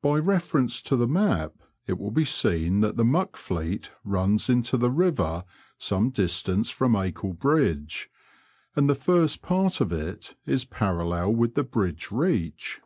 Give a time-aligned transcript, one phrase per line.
[0.00, 1.52] By reference to the map
[1.86, 5.44] it will be seen that the Muck Fleet runs into the river
[5.76, 8.08] some distance from Acle Bridge,
[8.74, 12.80] and the first part of it is parallel with the bridge reach.